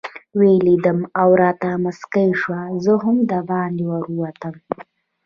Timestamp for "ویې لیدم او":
0.37-1.29